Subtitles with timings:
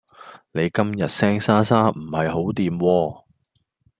[0.53, 3.23] 你今日聲沙沙唔係好惦喎